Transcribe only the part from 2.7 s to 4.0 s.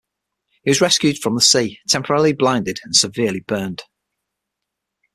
and severely burned.